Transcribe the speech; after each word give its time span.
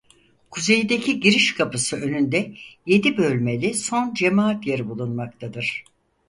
Kuzeydeki 0.51 1.19
giriş 1.19 1.55
kapısı 1.55 1.97
önünde 1.97 2.53
yedi 2.85 3.17
bölmeli 3.17 3.73
son 3.73 4.13
cemaat 4.13 4.67
yeri 4.67 4.89
bulunmaktadır. 4.89 5.83